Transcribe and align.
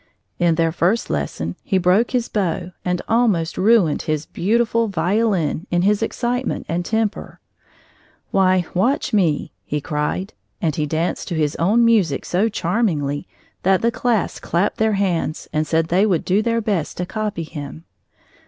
In 0.39 0.55
their 0.55 0.71
first 0.71 1.11
lesson 1.11 1.55
he 1.61 1.77
broke 1.77 2.09
his 2.09 2.27
bow 2.27 2.71
and 2.83 3.03
almost 3.07 3.55
ruined 3.55 4.01
his 4.01 4.25
beautiful 4.25 4.87
violin 4.87 5.67
in 5.69 5.83
his 5.83 6.01
excitement 6.01 6.65
and 6.67 6.83
temper. 6.83 7.39
"Why, 8.31 8.65
watch 8.73 9.13
me," 9.13 9.53
he 9.63 9.79
cried, 9.79 10.33
and 10.59 10.75
he 10.75 10.87
danced 10.87 11.27
to 11.27 11.35
his 11.35 11.55
own 11.57 11.85
music 11.85 12.25
so 12.25 12.49
charmingly 12.49 13.27
that 13.61 13.83
the 13.83 13.91
class 13.91 14.39
clapped 14.39 14.77
their 14.77 14.93
hands 14.93 15.47
and 15.53 15.67
said 15.67 15.89
they 15.89 16.07
would 16.07 16.25
do 16.25 16.41
their 16.41 16.61
best 16.61 16.97
to 16.97 17.05
copy 17.05 17.43
him. 17.43 17.83